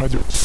[0.00, 0.39] Radio.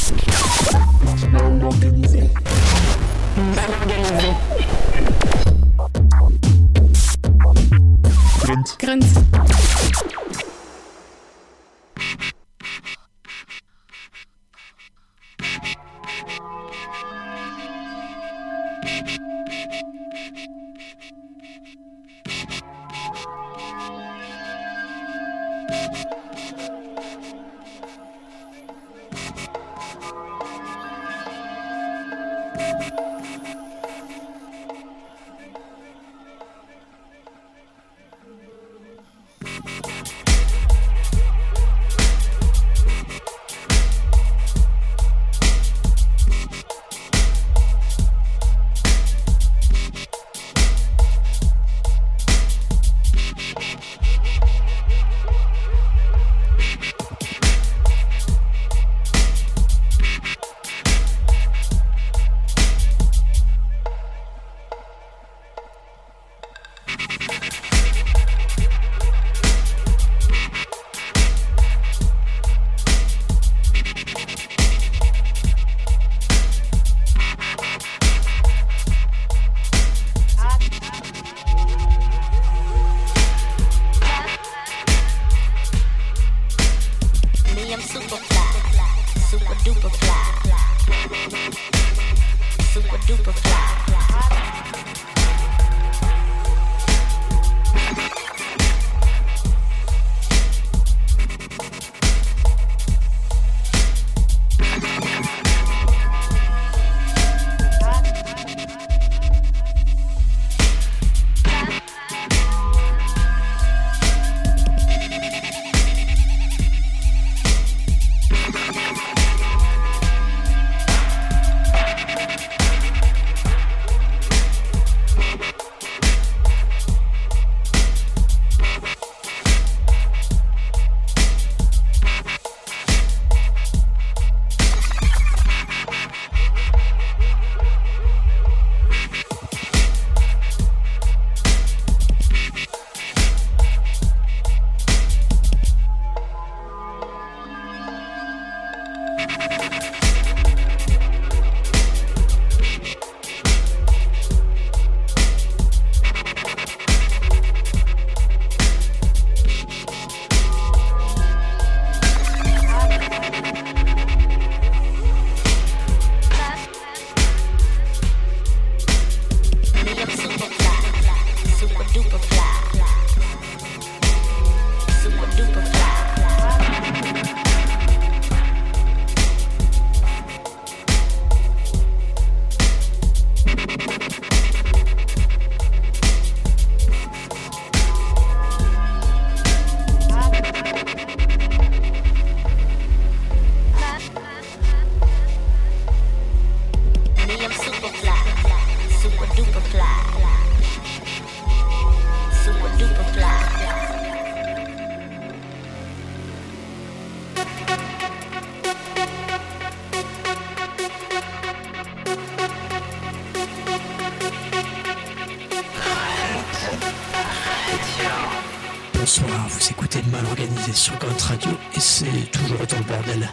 [219.06, 223.30] Bonsoir, vous écoutez mal organisé sur Grunt Radio et c'est toujours autant le bordel.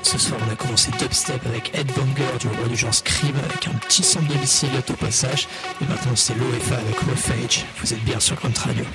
[0.00, 3.68] Ce soir, on a commencé dubstep avec Ed Banger du roi du genre Scream avec
[3.68, 5.48] un petit son de Bicillot au passage.
[5.82, 7.66] Et maintenant, c'est l'OFA avec Roughage.
[7.82, 8.86] Vous êtes bien sur Grunt Radio.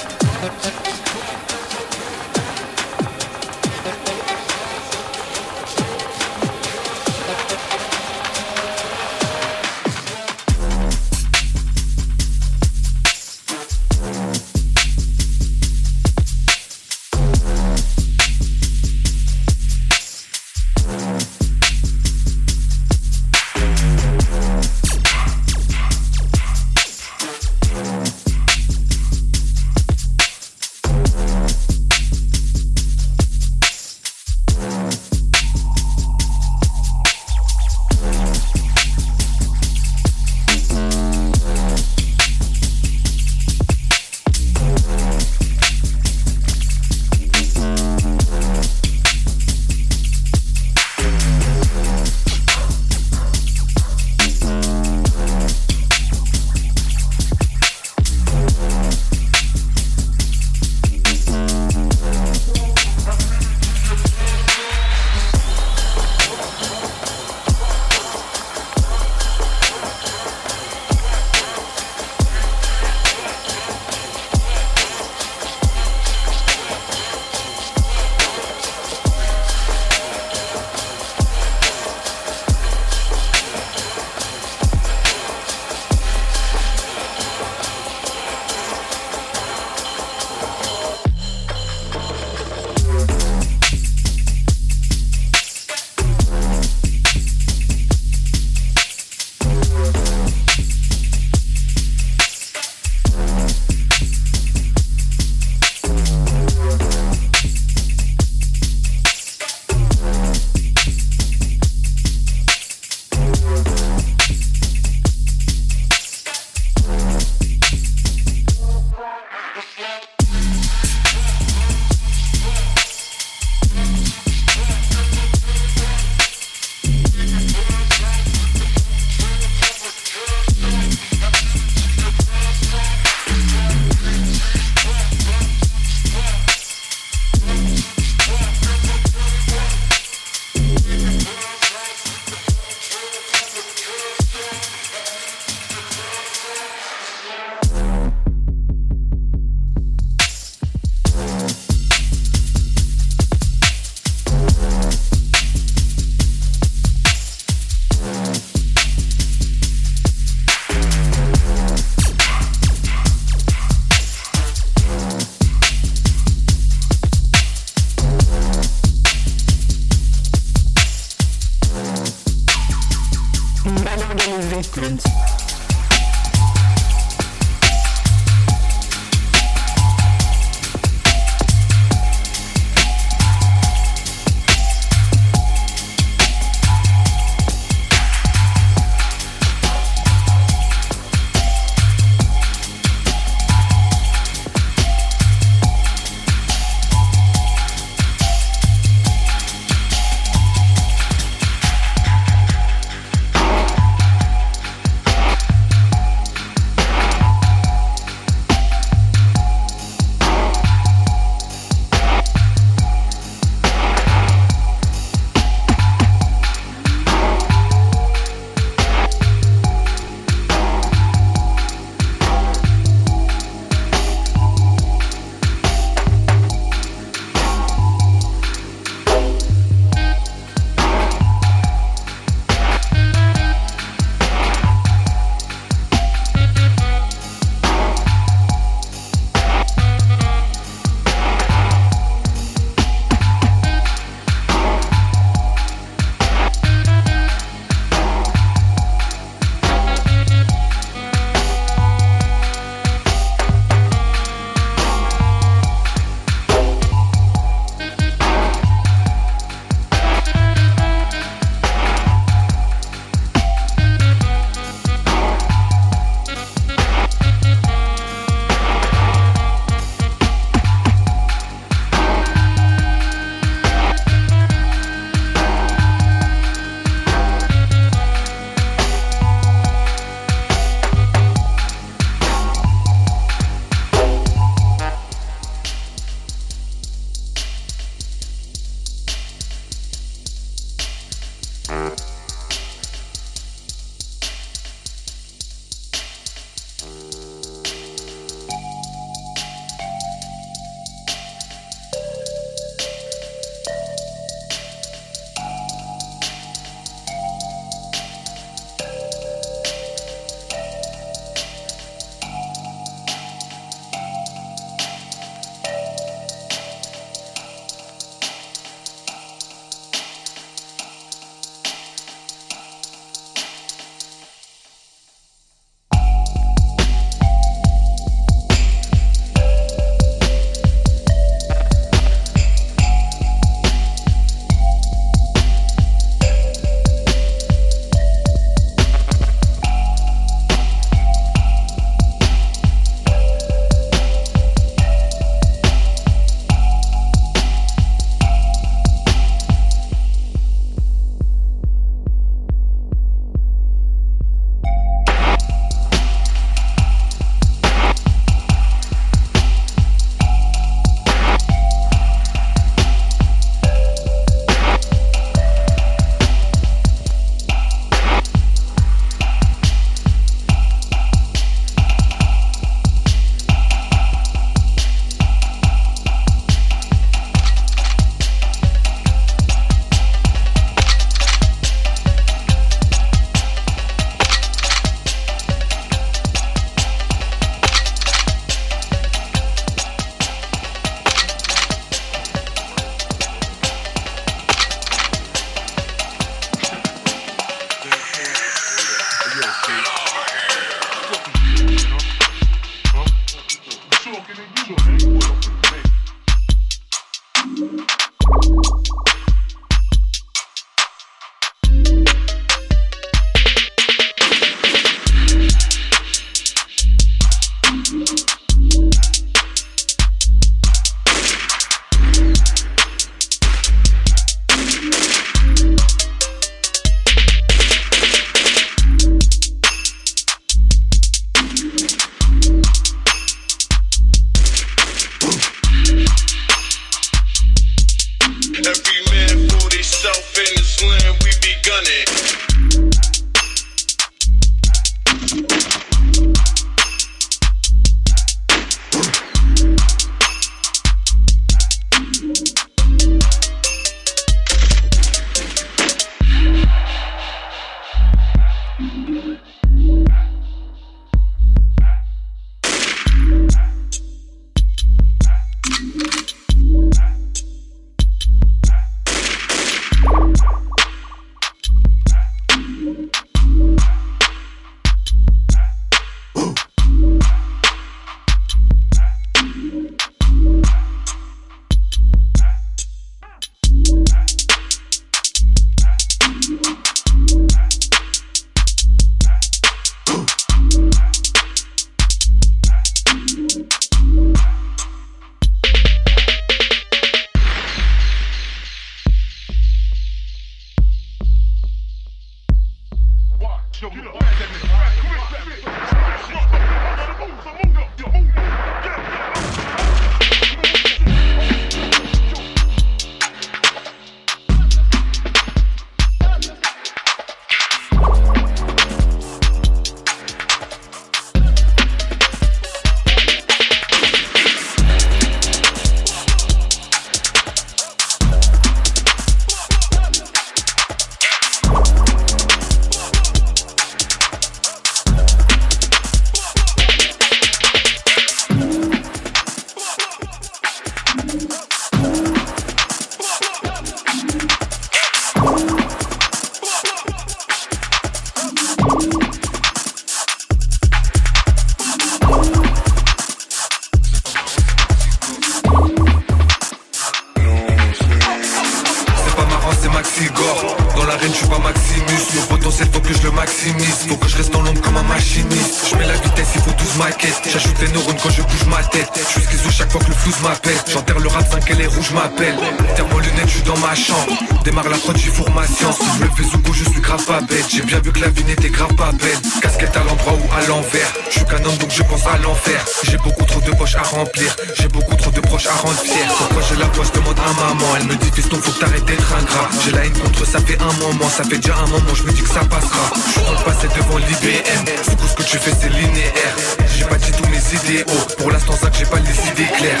[566.76, 567.48] 12 maquettes.
[567.50, 569.08] J'ajoute les neurones quand je bouge ma tête.
[569.16, 570.76] Je suis chaque fois que le flou m'appelle.
[570.92, 572.58] J'enterre le rap 5 et les rouges m'appellent.
[572.94, 574.32] Terre mon lunette, je suis dans ma chambre.
[574.64, 575.98] Démarre la prod, j'y fourre ma science.
[576.18, 577.64] Je me fais je suis grave pas bête.
[577.70, 579.38] J'ai bien vu que la vie n'était grave pas belle.
[579.62, 581.12] Casquette à l'endroit ou à l'envers.
[581.30, 582.84] Je suis qu'un homme donc je pense à l'enfer.
[583.04, 584.54] J'ai beaucoup trop de poches à remplir.
[584.74, 586.28] J'ai beaucoup trop de proches à rendre fiers.
[586.36, 587.86] Pourquoi j'ai la je demande à maman.
[587.96, 589.68] Elle me dit fiston faut que t'arrêtes d'être ingrat.
[589.84, 591.28] J'ai la haine contre ça fait un moment.
[591.28, 593.10] Ça fait déjà un moment je me dis que ça passera.
[593.34, 594.84] Je dans le passé devant l'IBM.
[595.28, 596.56] Ce que tu fais c'est linéaire.
[596.96, 598.06] J'ai pas dit tous mes idéaux.
[598.38, 600.00] Pour l'instant ça que j'ai pas les idées claires.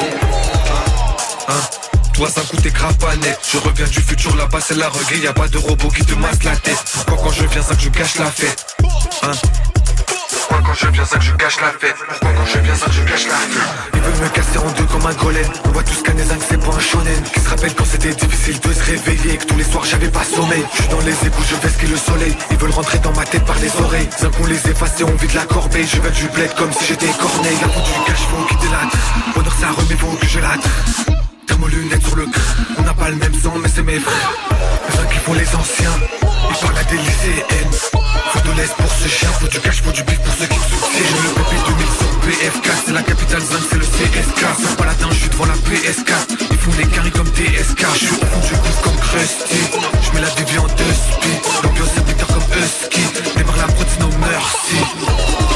[1.48, 1.60] Hein?
[2.14, 5.22] Toi ça coûte grave pas net Je reviens du futur là-bas c'est la reggae.
[5.22, 6.82] Y'a pas de robot qui te masse la tête.
[7.06, 8.66] Pourquoi quand je viens ça que je cache la fête?
[9.22, 9.32] Hein?
[10.48, 11.96] Pourquoi quand je viens ça que je cache la fête.
[12.08, 13.94] Pourquoi quand je viens ça que je cache la fête?
[13.94, 15.46] Ils veulent me casser en deux comme un golem.
[15.64, 17.22] On voit tous qu'un zinc c'est pas un shonen.
[17.34, 20.24] Qui se rappelle quand c'était difficile de se réveiller Que tous les soirs j'avais pas
[20.24, 20.64] sommeil.
[20.72, 22.36] Je suis dans les égouts, je vais le soleil.
[22.50, 24.08] Ils veulent rentrer dans ma tête par les oreilles.
[24.20, 25.86] Zinc on les efface et on vide la corbeille.
[25.86, 27.58] Je veux du bled comme si j'étais corneille.
[27.60, 30.54] La du cash faut quitter la Bonheur ça remet faut que je la
[31.46, 32.66] T'as mon lunette sur le crâne.
[32.78, 34.32] On n'a pas le même sang mais c'est mes frères.
[34.90, 37.72] Les qui font les anciens Ils parlent à des lycéennes
[38.32, 40.58] Faut de l'aise pour ce chien Faut du cash, faut du bif pour ceux qui
[40.58, 41.22] soutiennent.
[41.24, 45.16] Le PP 2000 sur PFK C'est la capitale zinc, c'est le CSK Sans paladin, je
[45.16, 48.82] suis devant la PS4 Ils font des carrés comme TSK Je au fond du gouffre
[48.82, 49.60] comme Krusty.
[50.02, 53.02] Je mets la vie en deux speed L'ambiance est comme Husky.
[53.36, 55.55] Démarre la prod, no mercy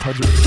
[0.00, 0.39] Project.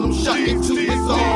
[0.00, 1.29] Venom shot into his arm.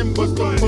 [0.00, 0.59] Timbuktu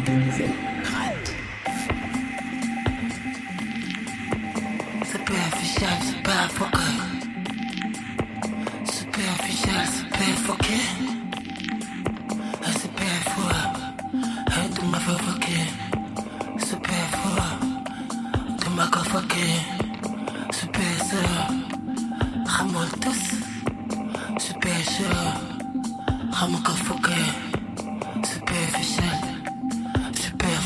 [0.00, 0.46] organisé.
[0.82, 1.32] Gratte.
[5.12, 6.96] Superficial, super focus.
[8.84, 10.88] Superficial, super focus.
[12.80, 13.60] Superfluo,
[14.52, 15.60] hey, tu m'as provoqué.
[16.58, 17.48] Superfluo,
[18.60, 19.48] tu m'as convoqué.
[20.52, 21.30] Super sûr,
[22.46, 23.22] ramoltos.
[24.38, 25.16] Super sûr,
[26.32, 27.30] ramoltos ah, focus.
[28.32, 29.29] Superficial.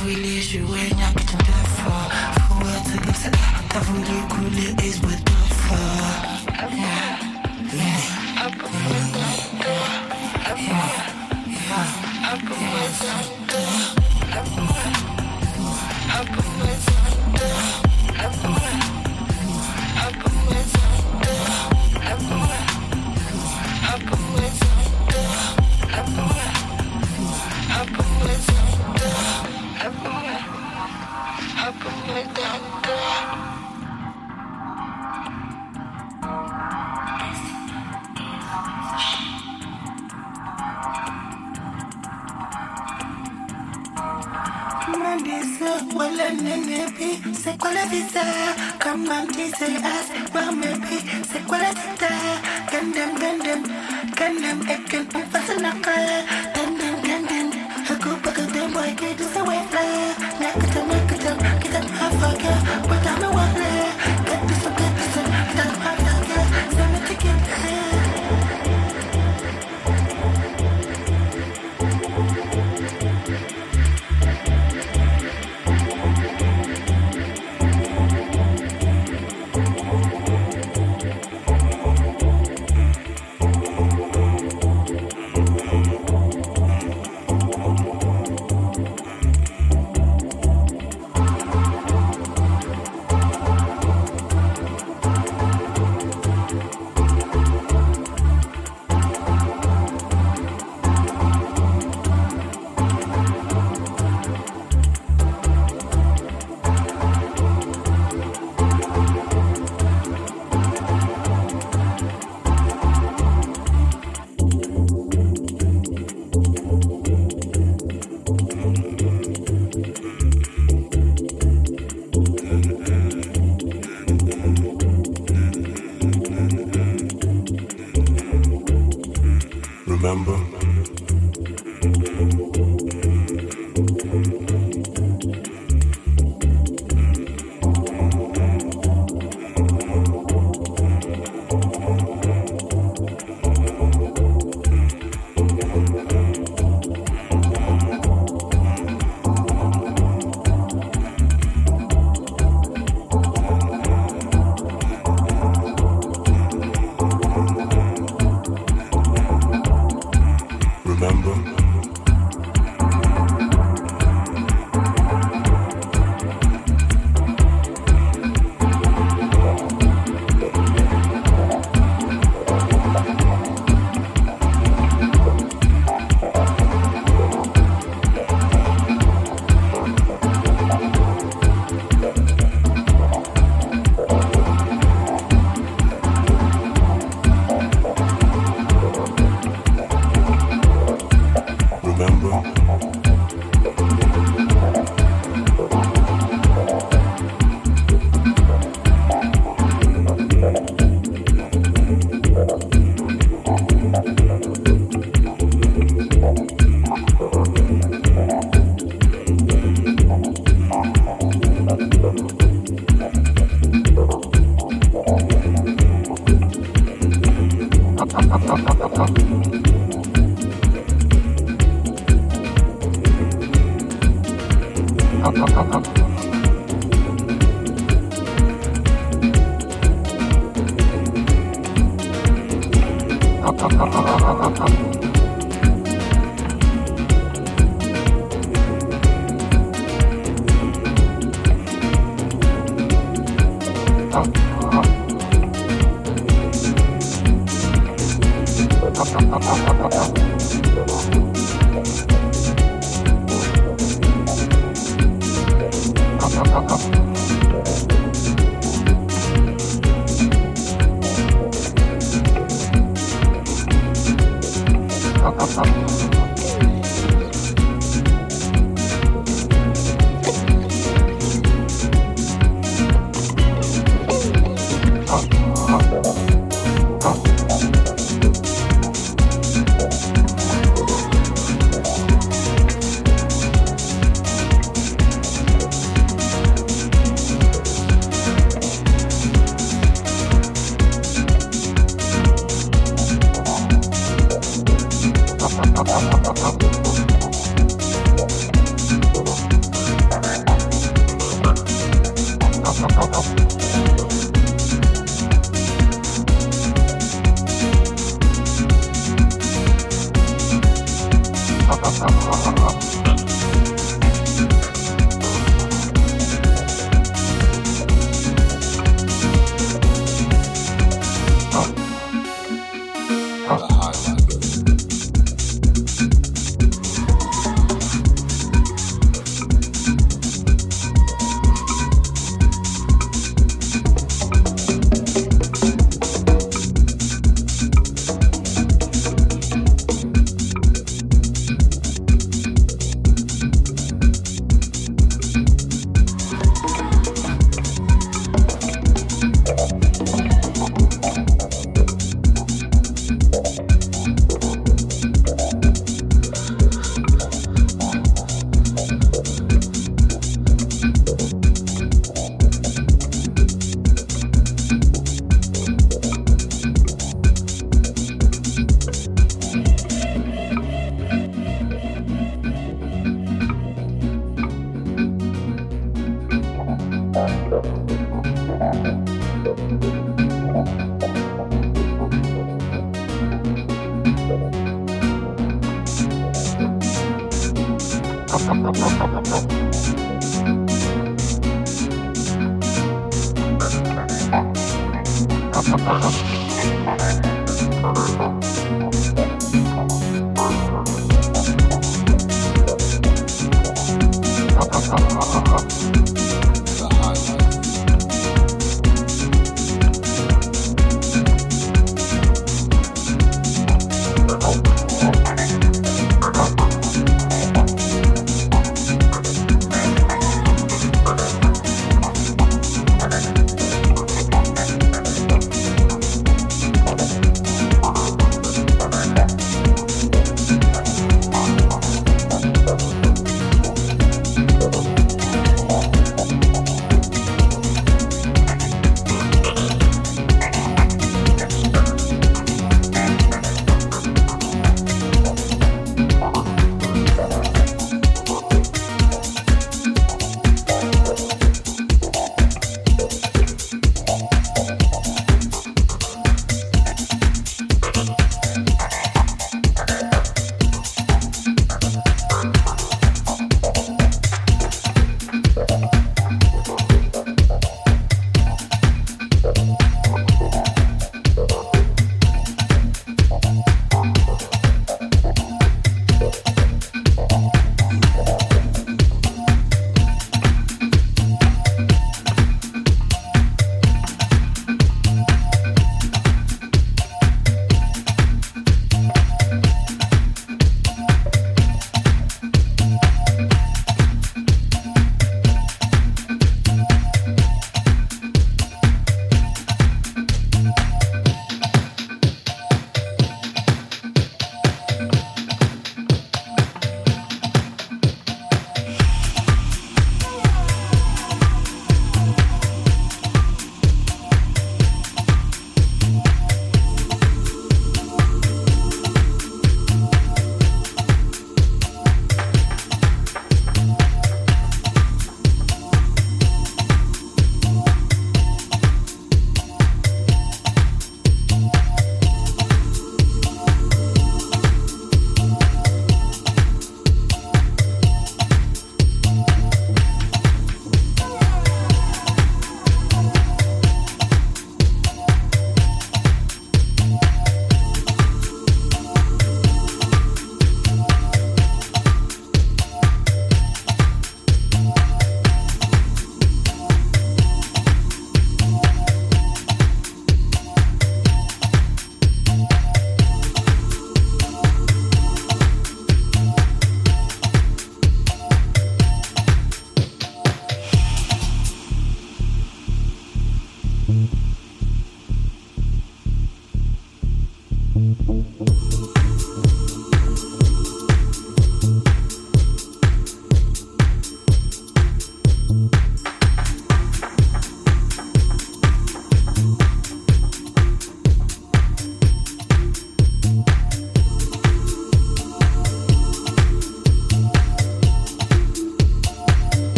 [0.00, 2.10] tavuilishe wenya kitandafa
[2.48, 3.30] fuwatagasa
[3.68, 5.78] tavulikule isbadafa
[11.62, 13.39] Yeah.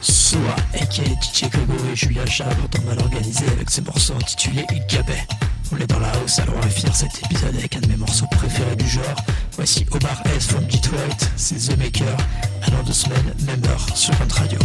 [0.00, 5.26] Soa, aka DJ Kogo et Julia Charles ont mal organisé avec ses morceaux intitulés Gabet.
[5.72, 7.96] On est dans la house, alors on va finir cet épisode avec un de mes
[7.96, 9.16] morceaux préférés du genre.
[9.52, 12.16] Voici Omar S from Detroit, c'est The Maker.
[12.62, 14.58] À dans deux semaines, même heure, sur Rent Radio.